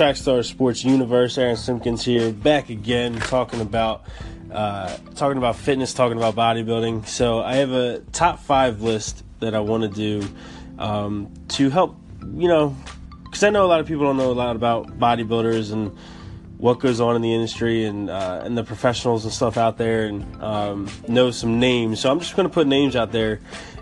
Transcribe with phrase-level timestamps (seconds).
[0.00, 1.36] Trackstar Sports Universe.
[1.36, 4.04] Aaron Simpkins here, back again, talking about
[4.50, 7.06] uh, talking about fitness, talking about bodybuilding.
[7.06, 10.26] So I have a top five list that I want to do
[10.78, 11.98] um, to help,
[12.34, 12.74] you know,
[13.24, 15.94] because I know a lot of people don't know a lot about bodybuilders and
[16.60, 20.04] what goes on in the industry and uh, and the professionals and stuff out there,
[20.04, 22.00] and um, know some names.
[22.00, 23.40] So I'm just going to put names out there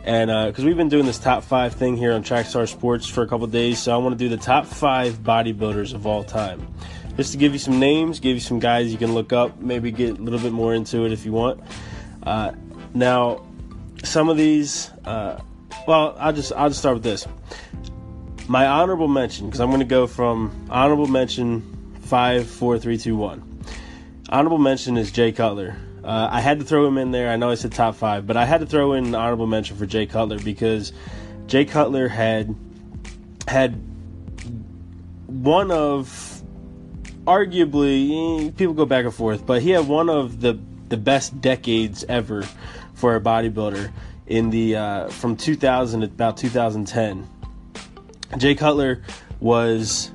[0.08, 3.22] and because uh, we've been doing this top five thing here on Trackstar Sports for
[3.22, 6.66] a couple days, so I want to do the top five bodybuilders of all time.
[7.18, 9.90] Just to give you some names, give you some guys you can look up, maybe
[9.90, 11.61] get a little bit more into it if you want.
[12.22, 12.53] Uh,
[12.95, 13.45] now,
[14.03, 15.40] some of these, uh,
[15.86, 17.26] well, I'll just I'll just start with this.
[18.48, 21.78] My honorable mention, because I'm going to go from honorable mention
[22.08, 23.62] five, four, three, two, one.
[24.30, 25.76] Honorable mention is Jay Cutler.
[26.03, 27.31] Uh, I had to throw him in there.
[27.31, 29.76] I know I said top five, but I had to throw in an honorable mention
[29.76, 30.93] for Jay Cutler because
[31.46, 32.55] Jay Cutler had
[33.47, 33.72] had
[35.27, 36.42] one of
[37.27, 42.05] arguably people go back and forth, but he had one of the the best decades
[42.09, 42.42] ever
[42.95, 43.92] for a bodybuilder
[44.27, 47.29] in the uh, from 2000 to about 2010.
[48.39, 49.03] Jay Cutler
[49.41, 50.11] was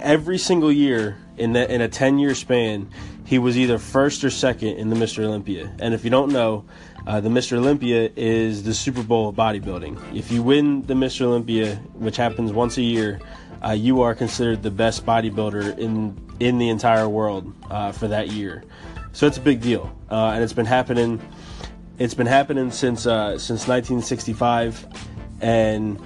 [0.00, 2.90] every single year in that in a 10 year span
[3.28, 5.22] he was either first or second in the Mr.
[5.22, 5.70] Olympia.
[5.80, 6.64] And if you don't know,
[7.06, 7.58] uh, the Mr.
[7.58, 10.16] Olympia is the Super Bowl of bodybuilding.
[10.16, 11.22] If you win the Mr.
[11.22, 13.20] Olympia, which happens once a year,
[13.62, 18.28] uh, you are considered the best bodybuilder in in the entire world uh, for that
[18.28, 18.64] year.
[19.12, 21.20] So it's a big deal, uh, and it's been happening.
[21.98, 24.86] It's been happening since uh, since 1965,
[25.40, 26.00] and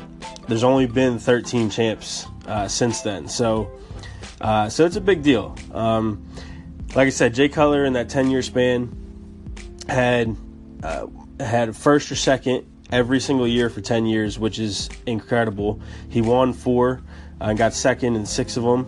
[0.48, 3.28] there's only been 13 champs uh, since then.
[3.28, 3.70] So
[4.40, 5.56] so it's a big deal.
[5.72, 6.26] Um,
[6.94, 8.94] like I said, Jay Cutler in that 10 year span
[9.88, 10.36] had
[10.82, 11.06] uh,
[11.40, 15.80] had first or second every single year for 10 years, which is incredible.
[16.08, 17.02] He won four
[17.40, 18.86] and uh, got second in six of them,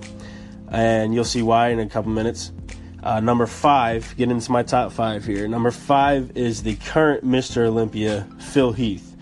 [0.71, 2.53] and you'll see why in a couple minutes.
[3.03, 5.47] Uh, number five, get into my top five here.
[5.47, 7.67] Number five is the current Mr.
[7.67, 9.14] Olympia, Phil Heath.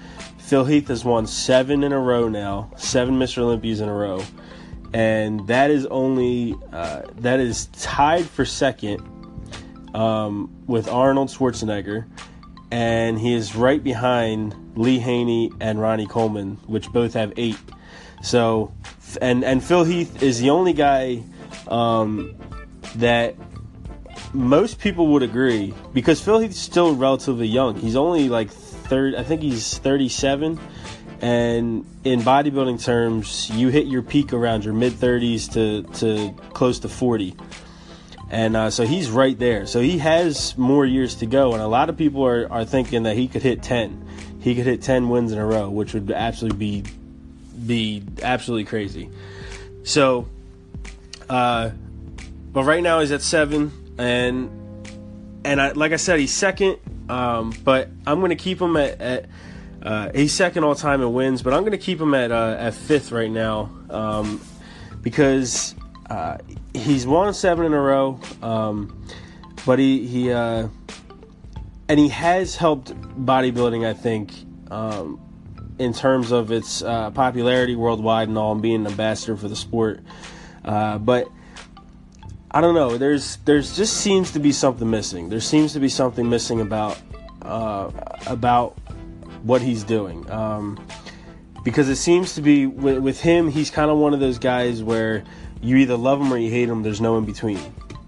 [0.53, 3.39] Phil Heath has won seven in a row now, seven Mr.
[3.39, 4.23] Olympias in a row
[4.93, 9.01] and that is only uh, that is tied for second
[9.95, 12.07] um, with Arnold Schwarzenegger,
[12.71, 17.59] and he is right behind Lee Haney and Ronnie Coleman, which both have eight.
[18.23, 18.73] So,
[19.21, 21.23] and and Phil Heath is the only guy
[21.69, 22.37] um,
[22.97, 23.37] that
[24.35, 27.77] most people would agree because Phil Heath's still relatively young.
[27.77, 28.51] He's only like
[28.93, 29.15] third.
[29.15, 30.59] I think he's thirty-seven
[31.23, 36.81] and in bodybuilding terms, you hit your peak around your mid 30s to, to close
[36.81, 37.37] to 40.
[38.29, 39.67] And uh, so he's right there.
[39.67, 41.53] So he has more years to go.
[41.53, 44.09] And a lot of people are, are thinking that he could hit 10.
[44.41, 46.91] He could hit 10 wins in a row, which would absolutely be
[47.65, 49.09] be absolutely crazy.
[49.85, 50.27] So,
[51.31, 51.71] uh,
[52.53, 54.51] but right now he's at seven, and
[55.45, 56.79] and I, like I said, he's second.
[57.09, 59.29] Um, but I'm going to keep him at, at
[59.83, 62.57] uh, he's second all time in wins, but I'm going to keep him at uh,
[62.59, 64.41] at fifth right now um,
[65.03, 65.75] because
[66.09, 66.39] uh,
[66.73, 68.21] he's won seven in a row.
[68.43, 69.05] Um,
[69.67, 70.69] but he he uh,
[71.89, 72.95] and he has helped
[73.27, 74.33] bodybuilding, I think,
[74.71, 75.21] um,
[75.79, 79.57] in terms of its uh, popularity worldwide and all, and being an ambassador for the
[79.57, 80.01] sport.
[80.65, 81.29] Uh, but
[82.55, 82.99] I don't know.
[82.99, 85.31] There's there's just seems to be something missing.
[85.31, 87.01] There seems to be something missing about
[87.41, 88.79] about
[89.43, 90.31] what he's doing.
[90.31, 90.85] Um,
[91.65, 94.83] because it seems to be with, with him, he's kind of one of those guys
[94.83, 95.25] where
[95.61, 96.83] you either love him or you hate him.
[96.83, 97.61] There's no in between,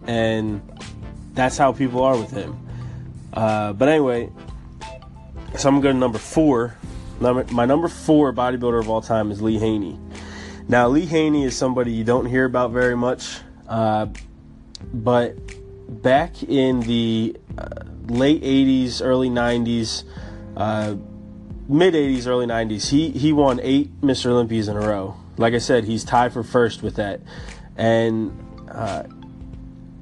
[0.06, 0.60] and
[1.34, 2.59] that's how people are with him.
[3.33, 4.31] Uh, but anyway,
[5.56, 6.77] so I'm going to number four.
[7.21, 9.99] Number, my number four bodybuilder of all time is Lee Haney.
[10.66, 13.38] Now, Lee Haney is somebody you don't hear about very much,
[13.69, 14.06] uh,
[14.93, 15.37] but
[16.03, 17.69] back in the uh,
[18.09, 20.05] late 80s, early 90s,
[20.56, 20.97] uh,
[21.69, 24.27] mid 80s, early 90s, he, he won eight Mr.
[24.27, 25.17] Olympias in a row.
[25.37, 27.21] Like I said, he's tied for first with that.
[27.77, 28.39] And
[28.71, 29.04] uh,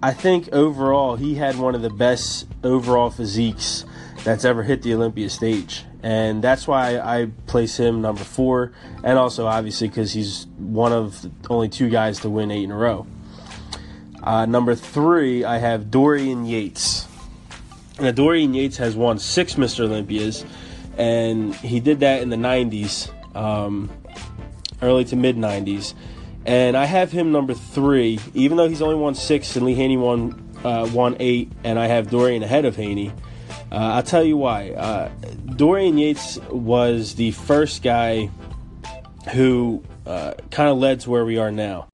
[0.03, 3.85] I think overall, he had one of the best overall physiques
[4.25, 5.85] that's ever hit the Olympia stage.
[6.03, 8.73] And that's why I place him number four.
[9.05, 12.77] And also, obviously, because he's one of only two guys to win eight in a
[12.77, 13.07] row.
[14.23, 17.07] Uh, number three, I have Dorian Yates.
[18.01, 19.85] Now, Dorian Yates has won six Mr.
[19.85, 20.45] Olympias
[20.97, 23.91] and he did that in the 90s, um,
[24.81, 25.95] early to mid 90s.
[26.45, 29.97] And I have him number three, even though he's only won six and Lee Haney
[29.97, 33.13] won uh, won eight, and I have Dorian ahead of Haney.
[33.71, 34.71] Uh, I'll tell you why.
[34.71, 35.09] Uh,
[35.57, 38.31] Dorian Yates was the first guy
[39.33, 41.89] who uh, kind of led to where we are now.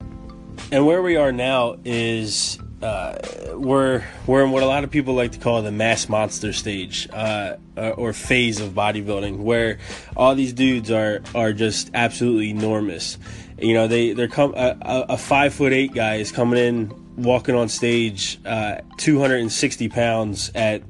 [0.70, 3.18] And where we are now is uh,
[3.54, 7.08] we're we're in what a lot of people like to call the mass monster stage
[7.12, 9.78] uh, uh or phase of bodybuilding, where
[10.16, 13.18] all these dudes are are just absolutely enormous.
[13.58, 17.56] You know, they they're come a, a five foot eight guy is coming in walking
[17.56, 20.82] on stage, uh, 260 pounds at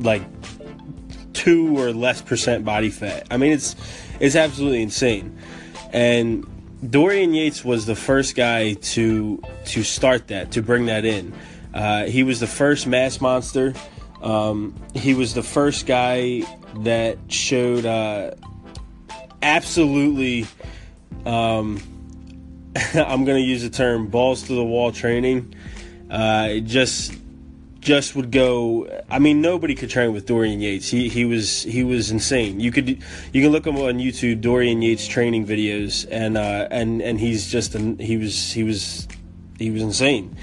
[0.00, 0.22] like
[1.32, 3.26] two or less percent body fat.
[3.30, 3.76] I mean, it's
[4.18, 5.38] it's absolutely insane.
[5.92, 6.44] And
[6.88, 11.34] Dorian Yates was the first guy to to start that, to bring that in.
[11.74, 13.74] Uh, he was the first mass monster.
[14.22, 16.42] Um, he was the first guy
[16.78, 18.32] that showed uh,
[19.42, 20.46] absolutely.
[21.26, 21.80] Um,
[22.94, 25.54] I'm going to use the term balls to the wall training.
[26.10, 27.12] Uh, just
[27.80, 29.02] just would go.
[29.10, 30.88] I mean, nobody could train with Dorian Yates.
[30.88, 32.60] He he was he was insane.
[32.60, 37.00] You could you can look him on YouTube, Dorian Yates training videos, and uh, and
[37.00, 39.08] and he's just an, he was he was
[39.58, 40.36] he was insane.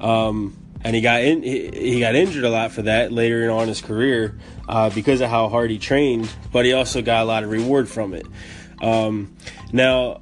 [0.00, 3.50] Um, and he got in he, he, got injured a lot for that later in
[3.50, 4.38] on in his career
[4.68, 6.28] uh, because of how hard he trained.
[6.52, 8.26] But he also got a lot of reward from it.
[8.82, 9.36] Um,
[9.72, 10.20] now.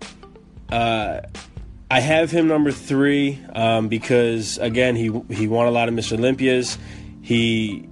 [0.71, 1.23] Uh,
[1.91, 6.19] I have him number three um, because again he he won a lot of Mr.
[6.19, 6.77] Olympias.
[7.23, 7.89] He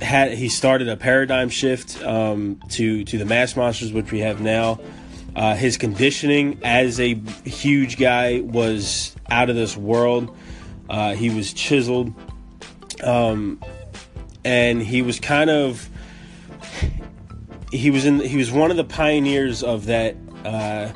[0.00, 4.40] had he started a paradigm shift um, to to the mass monsters which we have
[4.40, 4.80] now.
[5.36, 7.14] Uh, his conditioning as a
[7.44, 10.36] huge guy was out of this world.
[10.88, 12.12] Uh, he was chiseled,
[13.02, 13.60] um,
[14.44, 15.88] and he was kind of
[17.70, 20.16] he was in he was one of the pioneers of that.
[20.44, 20.92] Uh,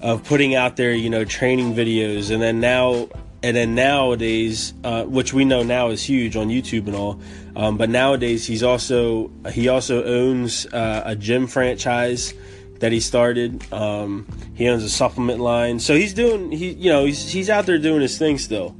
[0.00, 3.08] of putting out there, you know, training videos, and then now,
[3.42, 7.20] and then nowadays, uh, which we know now is huge on YouTube and all,
[7.54, 12.34] um, but nowadays he's also he also owns uh, a gym franchise
[12.80, 13.72] that he started.
[13.72, 17.66] Um, he owns a supplement line, so he's doing he you know he's he's out
[17.66, 18.76] there doing his thing still.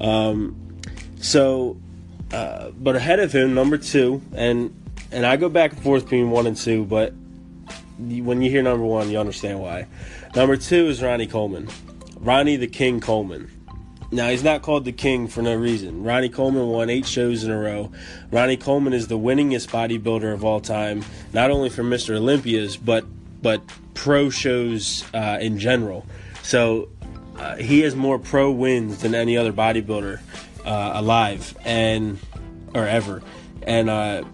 [0.00, 0.56] Um,
[1.20, 1.76] so,
[2.32, 4.74] uh, but ahead of him, number two, and
[5.12, 7.14] and I go back and forth between one and two, but
[7.98, 9.86] when you hear number one, you understand why.
[10.34, 11.68] Number two is Ronnie Coleman.
[12.20, 13.50] Ronnie the King Coleman.
[14.12, 16.04] Now, he's not called the King for no reason.
[16.04, 17.90] Ronnie Coleman won eight shows in a row.
[18.30, 22.16] Ronnie Coleman is the winningest bodybuilder of all time, not only for Mr.
[22.16, 23.04] Olympias, but
[23.42, 23.62] but
[23.94, 26.06] pro shows uh, in general.
[26.42, 26.88] So
[27.38, 30.20] uh, he has more pro wins than any other bodybuilder
[30.64, 32.18] uh, alive and
[32.74, 33.22] or ever.
[33.62, 34.24] And uh,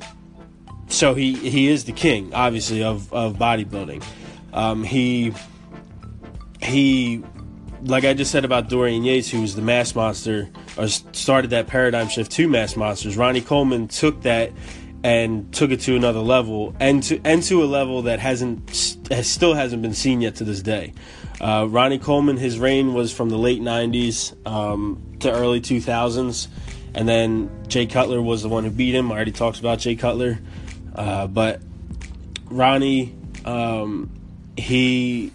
[0.93, 4.05] so he he is the king, obviously, of of bodybuilding.
[4.53, 5.33] Um, he
[6.63, 7.23] he,
[7.83, 11.67] like I just said about Dorian Yates, who was the mass monster, or started that
[11.67, 13.17] paradigm shift to mass monsters.
[13.17, 14.53] Ronnie Coleman took that
[15.05, 18.71] and took it to another level, and to and to a level that hasn't
[19.11, 20.93] has, still hasn't been seen yet to this day.
[21.41, 26.47] Uh, Ronnie Coleman, his reign was from the late '90s um, to early 2000s,
[26.95, 29.11] and then Jay Cutler was the one who beat him.
[29.11, 30.39] I already talked about Jay Cutler,
[30.95, 31.61] uh, but
[32.51, 34.11] Ronnie, um,
[34.57, 35.33] he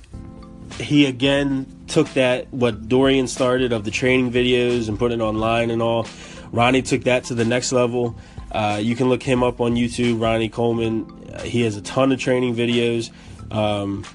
[0.80, 5.71] he again took that what Dorian started of the training videos and put it online
[5.71, 6.07] and all.
[6.51, 8.15] Ronnie took that to the next level.
[8.51, 11.31] Uh, you can look him up on YouTube, Ronnie Coleman.
[11.33, 13.12] Uh, he has a ton of training videos.
[13.51, 14.06] Um,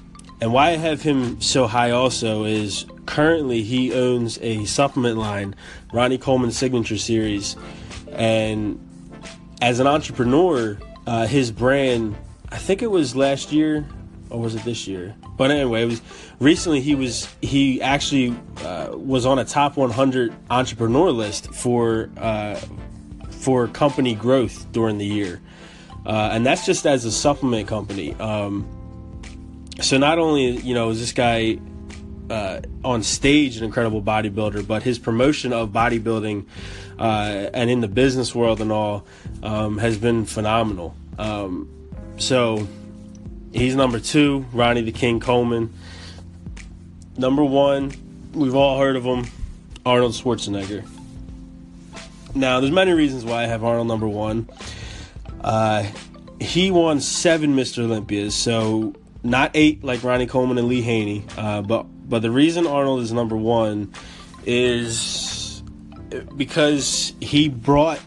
[0.41, 5.55] and why I have him so high also is currently he owns a supplement line,
[5.91, 7.55] Ronnie Coleman Signature Series.
[8.11, 8.79] And
[9.61, 12.15] as an entrepreneur, uh, his brand,
[12.51, 13.85] I think it was last year
[14.29, 15.15] or was it this year?
[15.37, 16.01] But anyway, it was
[16.39, 16.81] recently.
[16.81, 22.59] He was he actually uh, was on a top 100 entrepreneur list for uh,
[23.29, 25.41] for company growth during the year,
[26.05, 28.13] uh, and that's just as a supplement company.
[28.15, 28.67] Um,
[29.81, 31.59] so not only you know is this guy
[32.29, 36.45] uh, on stage an incredible bodybuilder, but his promotion of bodybuilding
[36.99, 39.05] uh, and in the business world and all
[39.41, 40.95] um, has been phenomenal.
[41.17, 41.69] Um,
[42.17, 42.67] so
[43.53, 45.71] He's number two, Ronnie the King Coleman.
[47.17, 47.91] Number one,
[48.33, 49.27] we've all heard of him,
[49.85, 50.83] Arnold Schwarzenegger.
[52.33, 54.49] Now, there's many reasons why I have Arnold number one.
[55.39, 55.85] Uh,
[56.41, 57.83] he won seven Mr.
[57.83, 61.23] Olympias, so not eight like Ronnie Coleman and Lee Haney.
[61.37, 63.93] Uh, but but the reason Arnold is number one
[64.47, 64.99] is
[66.35, 67.99] because he brought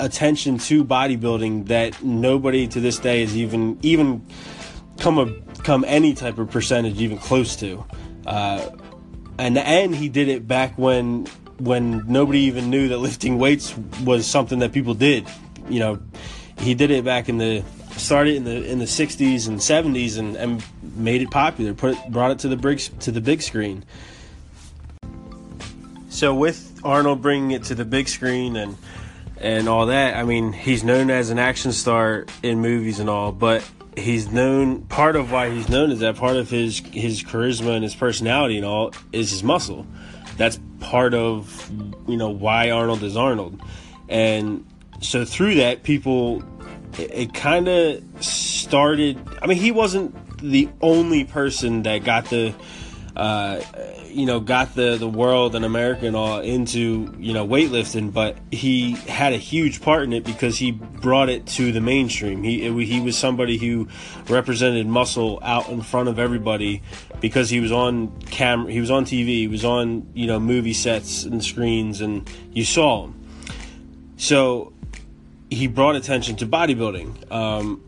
[0.00, 4.26] attention to bodybuilding that nobody to this day is even even
[4.98, 5.32] come a
[5.62, 7.84] come any type of percentage even close to.
[8.26, 8.70] Uh,
[9.38, 11.26] and and he did it back when
[11.58, 15.26] when nobody even knew that lifting weights was something that people did.
[15.68, 16.02] You know,
[16.58, 17.64] he did it back in the
[17.96, 20.64] started in the in the 60s and 70s and, and
[20.96, 21.74] made it popular.
[21.74, 23.84] Put brought it to the big to the big screen.
[26.14, 28.76] So with Arnold bringing it to the big screen and
[29.36, 33.32] and all that, I mean, he's known as an action star in movies and all,
[33.32, 37.74] but he's known part of why he's known is that part of his his charisma
[37.74, 39.88] and his personality and all is his muscle.
[40.36, 41.68] That's part of
[42.06, 43.60] you know why Arnold is Arnold.
[44.08, 44.64] And
[45.00, 46.44] so through that people
[46.96, 52.54] it, it kind of started I mean he wasn't the only person that got the
[53.16, 53.60] uh,
[54.08, 58.36] you know, got the, the world and America and all into, you know, weightlifting, but
[58.50, 62.42] he had a huge part in it because he brought it to the mainstream.
[62.42, 63.88] He, it, he was somebody who
[64.28, 66.82] represented muscle out in front of everybody
[67.20, 70.72] because he was on camera, he was on TV, he was on, you know, movie
[70.72, 73.14] sets and screens and you saw him.
[74.16, 74.72] So
[75.50, 77.30] he brought attention to bodybuilding.
[77.30, 77.80] Um,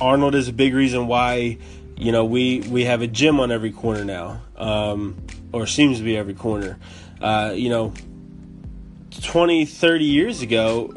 [0.00, 1.58] Arnold is a big reason why
[1.96, 5.16] you know, we we have a gym on every corner now, um,
[5.52, 6.78] or seems to be every corner.
[7.20, 7.94] Uh, you know,
[9.22, 10.92] 20, 30 years ago,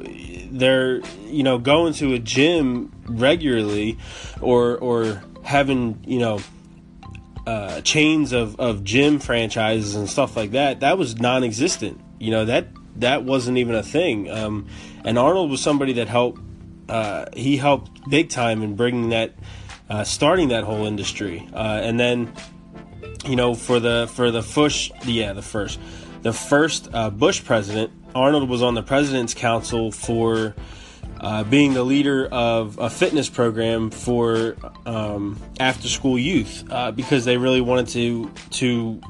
[0.51, 3.97] they're you know going to a gym regularly,
[4.41, 6.39] or or having you know
[7.47, 10.81] uh, chains of, of gym franchises and stuff like that.
[10.81, 11.99] That was non-existent.
[12.19, 14.29] You know that that wasn't even a thing.
[14.29, 14.67] Um,
[15.05, 16.41] and Arnold was somebody that helped.
[16.89, 19.35] Uh, he helped big time in bringing that
[19.89, 21.47] uh, starting that whole industry.
[21.53, 22.31] Uh, and then,
[23.25, 25.79] you know, for the for the Bush, yeah, the first,
[26.21, 30.55] the first uh, Bush president, Arnold was on the president's council for
[31.19, 34.55] uh, being the leader of a fitness program for
[34.85, 39.01] um, after school youth uh, because they really wanted to to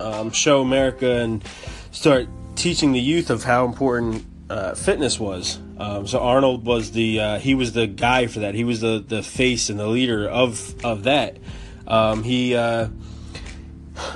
[0.00, 1.44] um, show America and
[1.92, 5.58] start teaching the youth of how important uh, fitness was.
[5.78, 8.54] Um, so Arnold was the uh, he was the guy for that.
[8.54, 11.38] He was the the face and the leader of of that.
[11.86, 12.88] Um, he uh,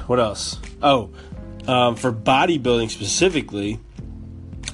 [0.06, 0.58] what else?
[0.82, 1.10] Oh,
[1.66, 3.80] um, for bodybuilding specifically,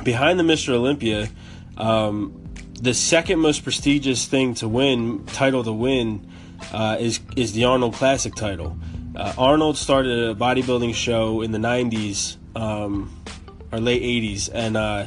[0.03, 0.71] behind the Mr.
[0.71, 1.29] Olympia,
[1.77, 2.43] um,
[2.81, 6.29] the second most prestigious thing to win title to win
[6.73, 8.77] uh, is is the Arnold Classic title.
[9.15, 13.23] Uh, Arnold started a bodybuilding show in the '90s um,
[13.71, 15.07] or late '80s, and uh,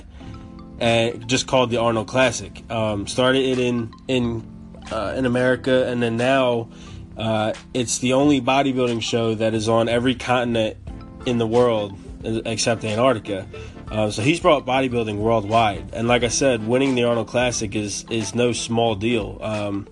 [0.80, 2.64] and just called the Arnold Classic.
[2.72, 4.48] Um, started it in in
[4.92, 6.70] uh, in America, and then now
[7.18, 10.78] uh, it's the only bodybuilding show that is on every continent
[11.26, 13.48] in the world except Antarctica.
[13.92, 18.06] Uh, so he's brought bodybuilding worldwide, and like I said, winning the Arnold Classic is
[18.10, 19.38] is no small deal.
[19.42, 19.88] Um,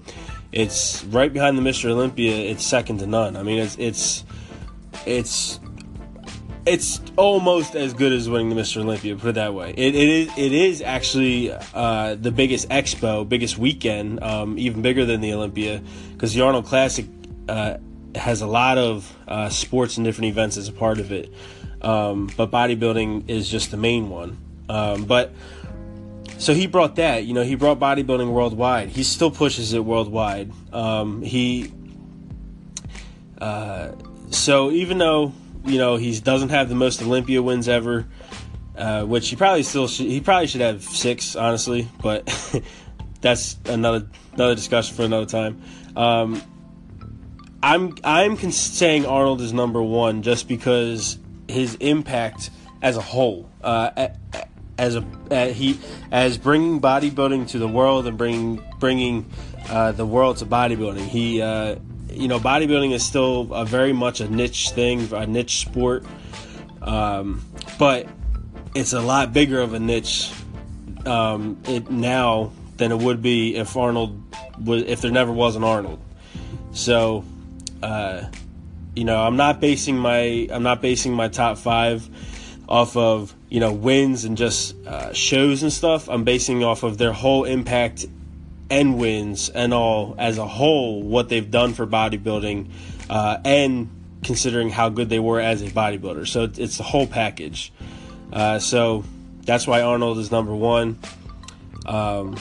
[0.51, 1.89] it's right behind the Mr.
[1.89, 2.35] Olympia.
[2.35, 3.37] It's second to none.
[3.37, 4.25] I mean, it's it's
[5.05, 5.59] it's
[6.65, 8.77] it's almost as good as winning the Mr.
[8.81, 9.15] Olympia.
[9.15, 9.73] Put it that way.
[9.75, 10.37] It, it is.
[10.37, 15.81] It is actually uh, the biggest expo, biggest weekend, um, even bigger than the Olympia,
[16.13, 17.05] because the Arnold Classic
[17.49, 17.77] uh,
[18.15, 21.33] has a lot of uh, sports and different events as a part of it.
[21.81, 24.37] Um, but bodybuilding is just the main one.
[24.69, 25.33] Um, but
[26.37, 27.25] so he brought that.
[27.25, 28.89] You know, he brought bodybuilding worldwide.
[28.89, 30.51] He still pushes it worldwide.
[30.71, 31.73] Um, he.
[33.37, 33.91] Uh,
[34.29, 35.33] so even though
[35.65, 38.07] you know, he doesn't have the most Olympia wins ever,
[38.77, 42.27] uh, which he probably still should, he probably should have six, honestly, but
[43.21, 45.61] that's another another discussion for another time.
[45.95, 46.41] Um,
[47.61, 51.17] I'm I'm saying Arnold is number one just because
[51.47, 52.49] his impact
[52.81, 54.09] as a whole, uh,
[54.77, 55.79] as a he
[56.11, 59.31] as bringing bodybuilding to the world and bringing bringing
[59.69, 61.07] uh, the world to bodybuilding.
[61.07, 61.77] He uh,
[62.13, 66.05] you know, bodybuilding is still a very much a niche thing, a niche sport.
[66.81, 67.43] Um,
[67.79, 68.07] but
[68.75, 70.31] it's a lot bigger of a niche
[71.05, 74.21] um, it now than it would be if Arnold
[74.63, 75.99] was if there never was an Arnold.
[76.71, 77.23] So,
[77.81, 78.25] uh,
[78.95, 82.07] you know, I'm not basing my I'm not basing my top five
[82.67, 86.09] off of you know wins and just uh, shows and stuff.
[86.09, 88.05] I'm basing off of their whole impact
[88.73, 92.69] and wins and all as a whole what they've done for bodybuilding
[93.07, 93.87] uh, and
[94.23, 96.27] considering how good they were as a bodybuilder.
[96.27, 97.71] So it's the whole package.
[98.31, 99.03] Uh, so
[99.41, 100.97] that's why Arnold is number one.
[101.85, 102.35] Um,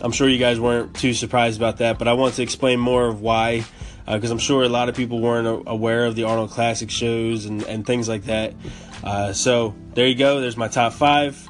[0.00, 3.08] I'm sure you guys weren't too surprised about that, but I want to explain more
[3.08, 3.64] of why,
[4.06, 7.46] because uh, I'm sure a lot of people weren't aware of the Arnold Classic shows
[7.46, 8.54] and, and things like that.
[9.02, 10.40] Uh, so there you go.
[10.40, 11.48] There's my top five.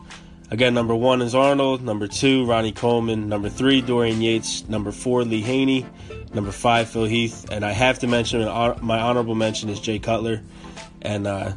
[0.52, 1.82] Again, number one is Arnold.
[1.82, 3.26] Number two, Ronnie Coleman.
[3.26, 4.68] Number three, Dorian Yates.
[4.68, 5.86] Number four, Lee Haney.
[6.34, 7.50] Number five, Phil Heath.
[7.50, 8.44] And I have to mention
[8.82, 10.42] my honorable mention is Jay Cutler.
[11.00, 11.54] And uh,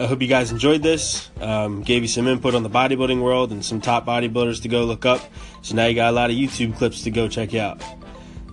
[0.00, 1.28] I hope you guys enjoyed this.
[1.38, 4.84] Um, gave you some input on the bodybuilding world and some top bodybuilders to go
[4.84, 5.20] look up.
[5.60, 7.82] So now you got a lot of YouTube clips to go check out.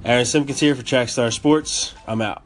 [0.03, 1.93] Aaron Simpkins here for Trackstar Sports.
[2.05, 2.43] I'm out.